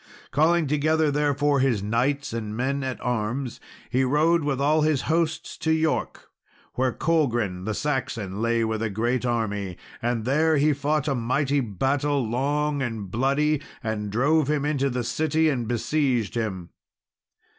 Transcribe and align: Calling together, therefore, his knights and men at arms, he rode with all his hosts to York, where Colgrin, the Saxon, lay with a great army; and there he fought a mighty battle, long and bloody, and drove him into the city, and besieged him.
Calling 0.31 0.65
together, 0.65 1.11
therefore, 1.11 1.59
his 1.59 1.83
knights 1.83 2.33
and 2.33 2.57
men 2.57 2.83
at 2.83 2.99
arms, 3.05 3.59
he 3.91 4.03
rode 4.03 4.43
with 4.43 4.59
all 4.59 4.81
his 4.81 5.03
hosts 5.03 5.55
to 5.59 5.71
York, 5.71 6.31
where 6.73 6.91
Colgrin, 6.91 7.65
the 7.65 7.75
Saxon, 7.75 8.41
lay 8.41 8.63
with 8.65 8.81
a 8.81 8.89
great 8.89 9.27
army; 9.27 9.77
and 10.01 10.25
there 10.25 10.57
he 10.57 10.73
fought 10.73 11.07
a 11.07 11.13
mighty 11.13 11.59
battle, 11.59 12.27
long 12.27 12.81
and 12.81 13.11
bloody, 13.11 13.61
and 13.83 14.09
drove 14.11 14.49
him 14.49 14.65
into 14.65 14.89
the 14.89 15.03
city, 15.03 15.49
and 15.49 15.67
besieged 15.67 16.33
him. 16.33 16.71